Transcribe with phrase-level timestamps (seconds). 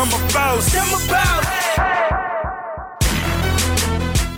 [0.00, 0.60] I'm I'm.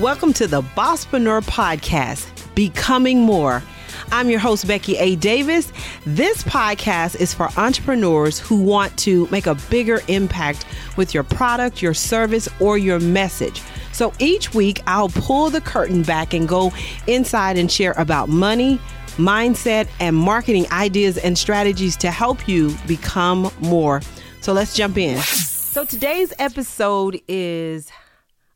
[0.00, 3.62] Welcome to the Bosspreneur Podcast, Becoming More.
[4.10, 5.14] I'm your host, Becky A.
[5.14, 5.72] Davis.
[6.04, 11.80] This podcast is for entrepreneurs who want to make a bigger impact with your product,
[11.80, 13.62] your service, or your message.
[13.92, 16.72] So each week, I'll pull the curtain back and go
[17.06, 18.80] inside and share about money,
[19.18, 24.00] mindset, and marketing ideas and strategies to help you become more.
[24.44, 25.16] So let's jump in.
[25.22, 27.90] So today's episode is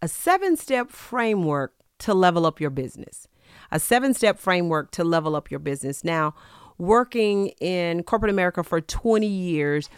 [0.00, 3.26] a seven step framework to level up your business.
[3.72, 6.04] A seven step framework to level up your business.
[6.04, 6.36] Now,
[6.78, 9.90] working in corporate America for 20 years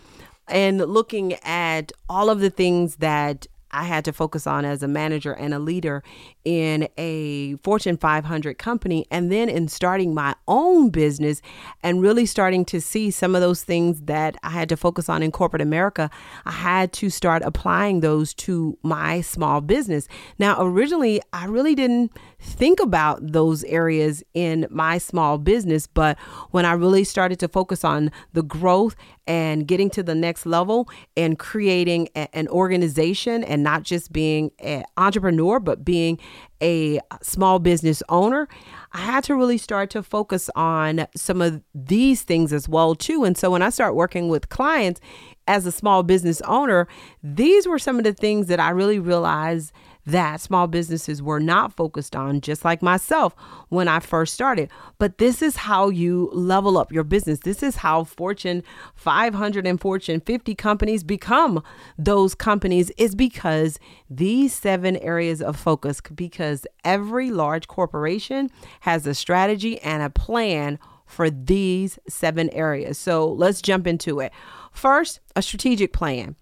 [0.48, 4.88] and looking at all of the things that I had to focus on as a
[4.88, 6.02] manager and a leader
[6.45, 9.05] in a Fortune 500 company.
[9.10, 11.42] And then in starting my own business
[11.83, 15.23] and really starting to see some of those things that I had to focus on
[15.23, 16.10] in corporate America,
[16.45, 20.06] I had to start applying those to my small business.
[20.39, 26.19] Now, originally, I really didn't think about those areas in my small business, but
[26.52, 28.95] when I really started to focus on the growth
[29.27, 34.53] and getting to the next level and creating a, an organization and not just being
[34.61, 36.20] an entrepreneur, but being
[36.62, 38.47] a small business owner,
[38.93, 43.25] I had to really start to focus on some of these things as well too.
[43.25, 45.01] And so when I start working with clients
[45.48, 46.87] as a small business owner,
[47.23, 49.73] these were some of the things that I really realized
[50.06, 53.34] that small businesses were not focused on, just like myself
[53.69, 54.70] when I first started.
[54.98, 57.41] But this is how you level up your business.
[57.41, 58.62] This is how Fortune
[58.94, 61.62] 500 and Fortune 50 companies become
[61.98, 63.78] those companies, is because
[64.11, 70.78] these seven areas of focus, because every large corporation has a strategy and a plan
[71.06, 72.98] for these seven areas.
[72.98, 74.33] So let's jump into it.
[74.72, 76.36] First, a strategic plan.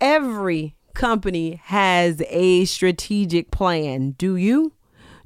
[0.00, 4.12] Every company has a strategic plan.
[4.12, 4.72] Do you?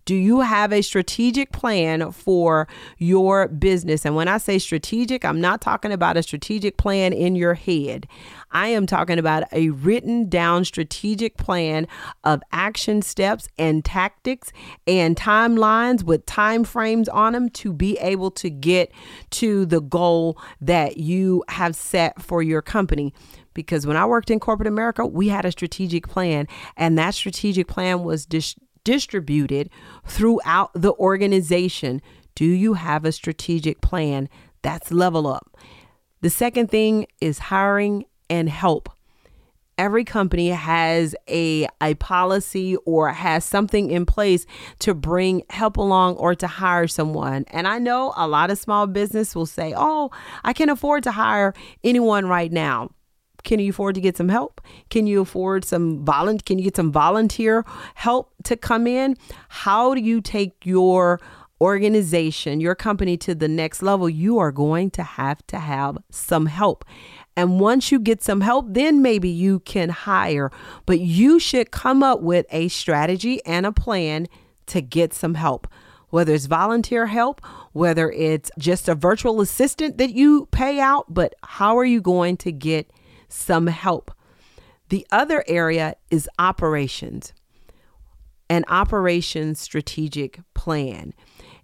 [0.04, 4.04] Do you have a strategic plan for your business?
[4.04, 8.06] And when I say strategic, I'm not talking about a strategic plan in your head.
[8.50, 11.88] I am talking about a written down strategic plan
[12.22, 14.52] of action steps and tactics
[14.86, 18.92] and timelines with time frames on them to be able to get
[19.30, 23.12] to the goal that you have set for your company
[23.54, 27.68] because when I worked in corporate America, we had a strategic plan, and that strategic
[27.68, 29.70] plan was dis- distributed
[30.06, 32.00] throughout the organization.
[32.34, 34.28] Do you have a strategic plan?
[34.62, 35.56] That's level up.
[36.20, 38.88] The second thing is hiring and help.
[39.76, 44.46] Every company has a, a policy or has something in place
[44.78, 47.44] to bring help along or to hire someone.
[47.48, 50.12] And I know a lot of small business will say, oh,
[50.44, 52.90] I can't afford to hire anyone right now.
[53.44, 54.60] Can you afford to get some help?
[54.90, 56.42] Can you afford some volunteer?
[56.44, 59.16] Can you get some volunteer help to come in?
[59.48, 61.20] How do you take your
[61.60, 64.08] organization, your company to the next level?
[64.08, 66.84] You are going to have to have some help.
[67.36, 70.50] And once you get some help, then maybe you can hire.
[70.86, 74.26] But you should come up with a strategy and a plan
[74.66, 75.68] to get some help
[76.14, 81.34] whether it's volunteer help, whether it's just a virtual assistant that you pay out, but
[81.42, 82.88] how are you going to get
[83.34, 84.10] some help.
[84.88, 87.32] The other area is operations,
[88.48, 91.12] an operations strategic plan.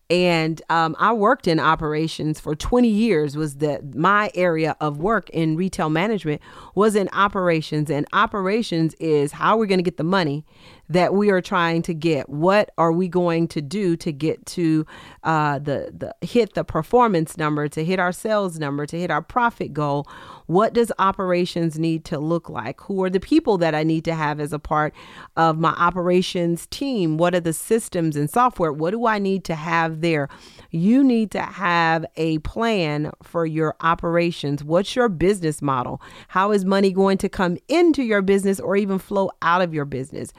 [0.09, 3.37] And um, I worked in operations for 20 years.
[3.37, 6.43] Was that my area of work in retail management
[6.75, 10.45] was in operations, and operations is how we're going to get the money
[10.91, 12.29] that we are trying to get.
[12.29, 14.85] What are we going to do to get to
[15.23, 19.23] uh, the the hit the performance number, to hit our sales number, to hit our
[19.23, 20.07] profit goal?
[20.47, 22.81] What does operations need to look like?
[22.83, 24.93] Who are the people that I need to have as a part
[25.37, 27.19] of my operations team?
[27.19, 28.73] What are the systems and software?
[28.73, 30.29] What do I need to have there?
[30.73, 34.65] You need to have a plan for your operations.
[34.65, 36.03] What's your business model?
[36.27, 39.85] How is money going to come into your business or even flow out of your
[39.85, 40.33] business?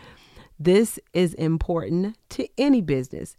[0.64, 3.36] This is important to any business.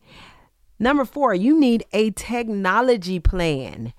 [0.81, 3.93] Number four, you need a technology plan.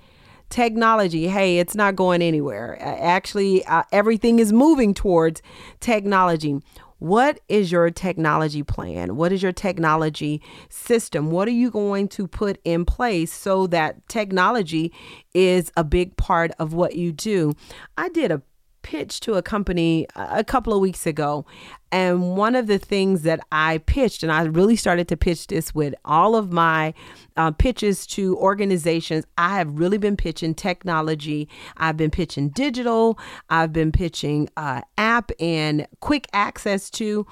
[0.49, 2.77] Technology, hey, it's not going anywhere.
[2.81, 5.41] Actually, uh, everything is moving towards
[5.79, 6.59] technology.
[6.99, 9.15] What is your technology plan?
[9.15, 11.31] What is your technology system?
[11.31, 14.91] What are you going to put in place so that technology
[15.33, 17.53] is a big part of what you do?
[17.97, 18.41] I did a
[18.83, 21.45] pitched to a company a couple of weeks ago.
[21.91, 25.75] And one of the things that I pitched, and I really started to pitch this
[25.75, 26.93] with all of my
[27.37, 31.47] uh, pitches to organizations, I have really been pitching technology.
[31.77, 33.19] I've been pitching digital.
[33.49, 37.27] I've been pitching uh, app and quick access to.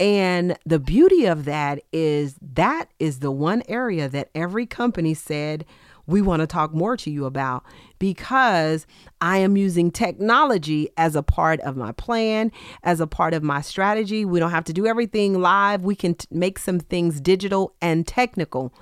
[0.00, 5.64] And the beauty of that is that is the one area that every company said,
[6.10, 7.64] we want to talk more to you about
[7.98, 8.86] because
[9.20, 12.52] I am using technology as a part of my plan,
[12.82, 14.24] as a part of my strategy.
[14.24, 18.06] We don't have to do everything live, we can t- make some things digital and
[18.06, 18.74] technical.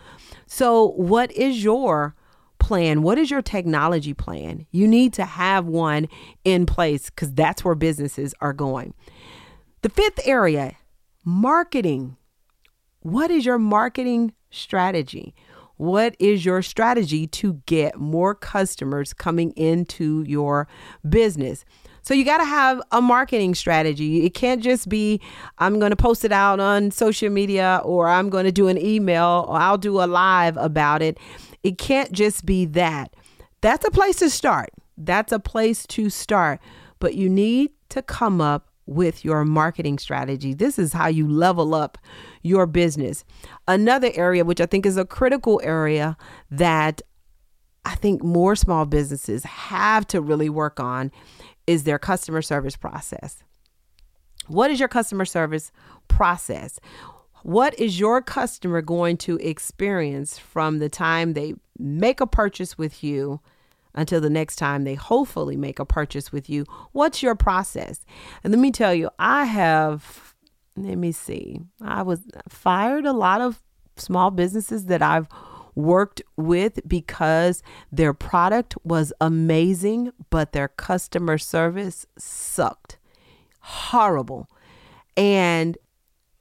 [0.47, 2.15] So, what is your
[2.59, 3.03] plan?
[3.03, 4.67] What is your technology plan?
[4.71, 6.09] You need to have one
[6.45, 8.95] in place because that's where businesses are going.
[9.83, 10.77] The fifth area
[11.25, 12.17] marketing.
[13.01, 15.35] What is your marketing strategy?
[15.79, 20.69] What is your strategy to get more customers coming into your
[21.09, 21.65] business?
[22.03, 24.25] So you got to have a marketing strategy.
[24.25, 25.21] It can't just be
[25.59, 28.79] I'm going to post it out on social media or I'm going to do an
[28.79, 31.19] email or I'll do a live about it.
[31.63, 33.15] It can't just be that.
[33.61, 34.71] That's a place to start.
[34.97, 36.61] That's a place to start.
[36.99, 40.55] But you need to come up with your marketing strategy.
[40.55, 41.99] This is how you level up
[42.43, 43.25] your business.
[43.69, 46.17] Another area, which I think is a critical area
[46.51, 47.03] that
[47.85, 51.13] I think more small businesses have to really work on,
[51.67, 53.45] is their customer service process.
[54.47, 55.71] What is your customer service
[56.09, 56.81] process?
[57.43, 63.05] What is your customer going to experience from the time they make a purchase with
[63.05, 63.41] you?
[63.99, 66.65] Until the next time they hopefully make a purchase with you.
[66.93, 68.05] What's your process?
[68.45, 70.35] And let me tell you, I have,
[70.77, 73.61] let me see, I was fired a lot of
[73.97, 75.27] small businesses that I've
[75.75, 82.99] worked with because their product was amazing, but their customer service sucked.
[83.61, 84.49] Horrible.
[85.17, 85.77] And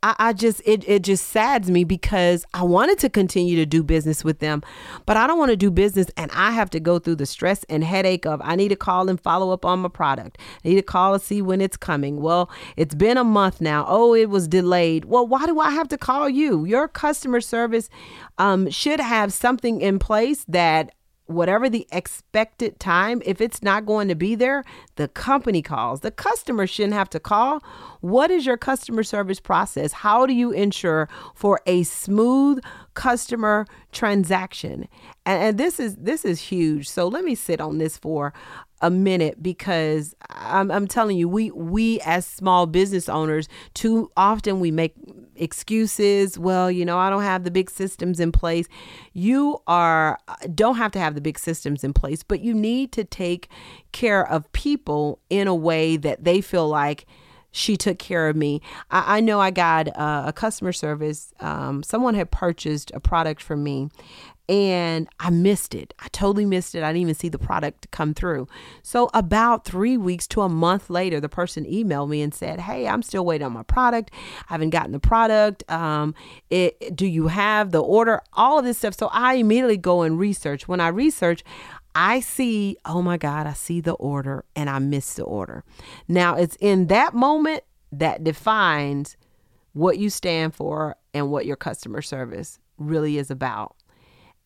[0.08, 3.84] I, I just it it just saddens me because I wanted to continue to do
[3.84, 4.64] business with them,
[5.06, 7.66] but I don't want to do business and I have to go through the stress
[7.66, 10.38] and headache of I need to call and follow up on my product.
[10.64, 12.22] I need to call and see when it's coming.
[12.22, 13.86] Well, it's been a month now.
[13.86, 15.06] Oh, it was delayed.
[15.06, 16.64] Well, why do I have to call you?
[16.64, 17.90] Your customer service
[18.38, 20.94] um, should have something in place that
[21.28, 24.64] whatever the expected time, if it's not going to be there,
[24.96, 26.00] the company calls.
[26.00, 27.62] The customer shouldn't have to call.
[28.02, 29.92] What is your customer service process?
[29.92, 32.64] How do you ensure for a smooth
[32.98, 34.88] customer transaction?
[35.26, 36.90] And, and this is this is huge.
[36.90, 38.34] So let me sit on this for
[38.82, 44.60] a minute because I'm, I'm telling you, we we as small business owners, too often
[44.60, 44.96] we make
[45.36, 46.40] excuses.
[46.40, 48.68] Well, you know, I don't have the big systems in place.
[49.14, 50.18] You are
[50.56, 53.50] don't have to have the big systems in place, but you need to take
[53.92, 57.06] care of people in a way that they feel like
[57.58, 58.62] she took care of me.
[58.92, 61.34] I, I know I got uh, a customer service.
[61.40, 63.90] Um, someone had purchased a product from me,
[64.50, 65.94] and I missed it.
[66.00, 66.84] I totally missed it.
[66.84, 68.48] I didn't even see the product come through.
[68.82, 72.88] So, about three weeks to a month later, the person emailed me and said, Hey,
[72.88, 74.12] I'm still waiting on my product.
[74.50, 75.70] I haven't gotten the product.
[75.70, 76.16] Um,
[76.50, 78.22] it, do you have the order?
[78.34, 78.96] All of this stuff.
[78.96, 80.68] So, I immediately go and research.
[80.68, 81.44] When I research,
[82.00, 85.64] I see, oh my God, I see the order and I miss the order.
[86.08, 89.18] Now, it's in that moment that defines
[89.74, 93.76] what you stand for and what your customer service really is about.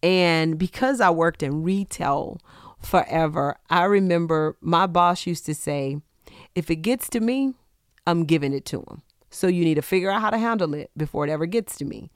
[0.02, 2.40] And because I worked in retail
[2.80, 5.98] forever, I remember my boss used to say,
[6.56, 7.54] if it gets to me,
[8.08, 9.02] I'm giving it to him.
[9.30, 11.86] So you need to figure out how to handle it before it ever gets to
[11.86, 12.12] me.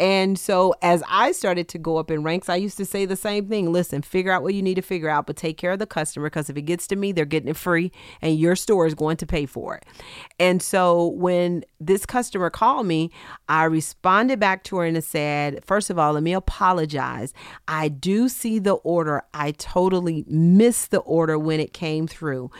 [0.00, 3.16] And so as I started to go up in ranks, I used to say the
[3.16, 3.70] same thing.
[3.70, 6.30] Listen, figure out what you need to figure out, but take care of the customer
[6.30, 7.92] because if it gets to me, they're getting it free
[8.22, 9.84] and your store is going to pay for it.
[10.38, 13.10] And so when this customer called me,
[13.46, 17.34] I responded back to her and said, first of all, let me apologize.
[17.68, 19.22] I do see the order.
[19.34, 22.50] I totally missed the order when it came through.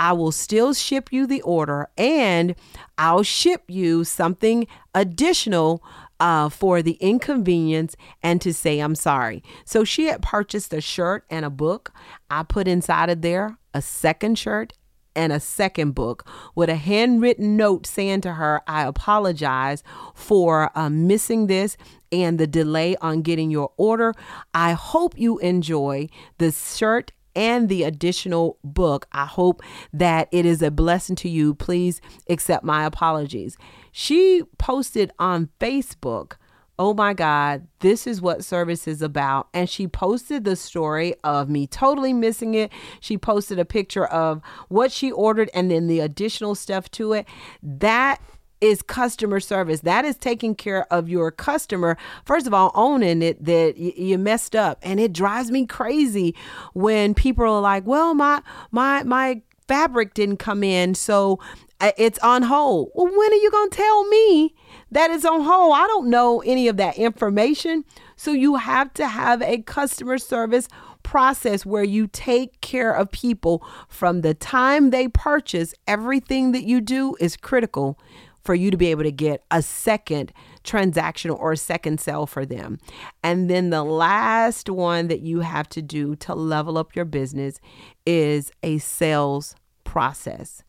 [0.00, 2.56] I will still ship you the order and
[2.98, 5.80] I'll ship you something additional
[6.20, 9.42] uh, for the inconvenience and to say I'm sorry.
[9.64, 11.92] So she had purchased a shirt and a book.
[12.30, 14.72] I put inside of there a second shirt
[15.14, 19.82] and a second book with a handwritten note saying to her, I apologize
[20.14, 21.76] for uh, missing this
[22.12, 24.14] and the delay on getting your order.
[24.54, 26.08] I hope you enjoy
[26.38, 29.06] the shirt and the additional book.
[29.12, 31.54] I hope that it is a blessing to you.
[31.54, 33.56] Please accept my apologies.
[34.00, 36.34] She posted on Facebook
[36.80, 39.48] oh my God, this is what service is about.
[39.52, 42.70] And she posted the story of me totally missing it.
[43.00, 47.26] She posted a picture of what she ordered and then the additional stuff to it.
[47.64, 48.22] That
[48.60, 49.80] is customer service.
[49.80, 51.96] That is taking care of your customer.
[52.24, 54.78] First of all, owning it that y- you messed up.
[54.82, 56.36] And it drives me crazy
[56.74, 61.38] when people are like, well, my, my, my, fabric didn't come in so
[61.80, 62.90] uh, it's on hold.
[62.94, 64.54] Well when are you going to tell me
[64.90, 65.74] that it's on hold?
[65.74, 67.84] I don't know any of that information.
[68.16, 70.68] So you have to have a customer service
[71.04, 73.64] process where you take care of people.
[73.88, 77.98] From the time they purchase everything that you do is critical
[78.42, 80.32] for you to be able to get a second
[80.68, 82.78] transaction or second sale for them.
[83.24, 87.58] And then the last one that you have to do to level up your business
[88.06, 90.62] is a sales process.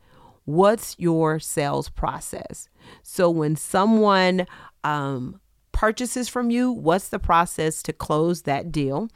[0.45, 2.69] What's your sales process?
[3.03, 4.47] So when someone
[4.83, 5.39] um,
[5.79, 9.07] purchases from you, what's the process to close that deal?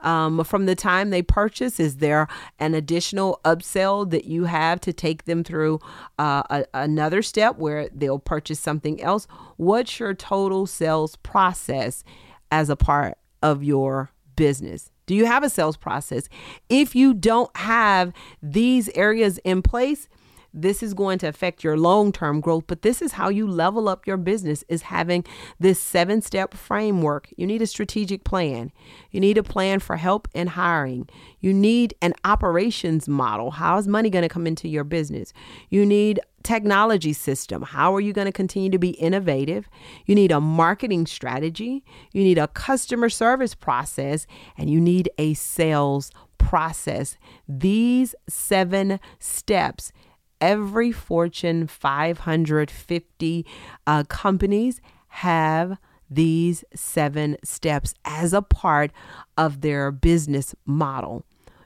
[0.00, 4.92] Um, from the time they purchase, is there an additional upsell that you have to
[4.92, 5.80] take them through
[6.18, 9.26] uh, a, another step where they'll purchase something else?
[9.56, 12.04] What's your total sales process
[12.50, 14.90] as a part of your business?
[15.06, 16.28] Do you have a sales process?
[16.68, 18.12] If you don't have
[18.42, 20.06] these areas in place,
[20.52, 24.06] this is going to affect your long-term growth but this is how you level up
[24.06, 25.24] your business is having
[25.58, 27.28] this seven step framework.
[27.36, 28.72] You need a strategic plan.
[29.10, 31.08] You need a plan for help and hiring.
[31.40, 33.50] You need an operations model.
[33.52, 35.32] How is money going to come into your business?
[35.68, 37.62] You need technology system.
[37.62, 39.68] How are you going to continue to be innovative?
[40.06, 41.84] You need a marketing strategy.
[42.12, 44.26] You need a customer service process
[44.56, 47.18] and you need a sales process.
[47.48, 49.92] These seven steps
[50.40, 53.46] every Fortune 550
[53.86, 55.78] uh, companies have
[56.08, 58.90] these seven steps as a part
[59.36, 61.24] of their business model.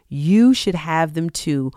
[0.09, 1.73] You should have them too.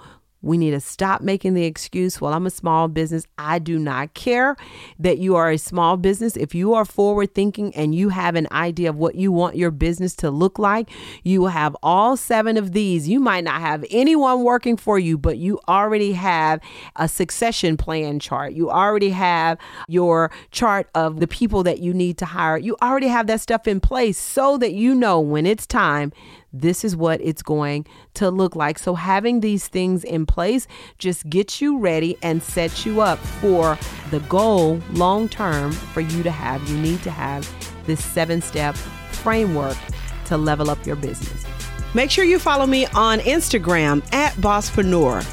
[0.47, 3.25] We need to stop making the excuse, well, I'm a small business.
[3.37, 4.55] I do not care
[4.97, 6.37] that you are a small business.
[6.37, 9.71] If you are forward thinking and you have an idea of what you want your
[9.71, 10.89] business to look like,
[11.23, 13.09] you will have all seven of these.
[13.09, 16.61] You might not have anyone working for you, but you already have
[16.95, 18.53] a succession plan chart.
[18.53, 19.57] You already have
[19.89, 22.57] your chart of the people that you need to hire.
[22.57, 26.13] You already have that stuff in place so that you know when it's time
[26.53, 27.85] this is what it's going
[28.15, 28.79] to look like.
[28.79, 33.77] So, having these things in place just gets you ready and sets you up for
[34.11, 36.67] the goal long term for you to have.
[36.69, 37.47] You need to have
[37.85, 38.75] this seven step
[39.11, 39.77] framework
[40.25, 41.45] to level up your business.
[41.93, 45.25] Make sure you follow me on Instagram at Bosspreneur,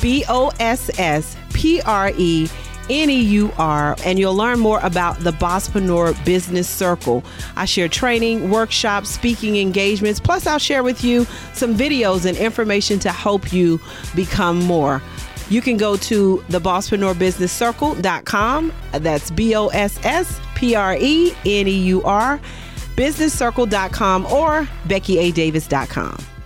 [0.00, 2.48] B O S S P R E
[2.90, 7.24] N E U R, and you'll learn more about the Bosspreneur Business Circle.
[7.56, 12.98] I share training, workshops, speaking engagements, plus, I'll share with you some videos and information
[13.00, 13.80] to help you
[14.14, 15.02] become more.
[15.50, 16.60] You can go to the
[17.52, 18.72] Circle.com.
[18.92, 22.40] That's B O S S P R E N E U R,
[22.96, 26.37] businesscircle.com, or BeckyADavis.com.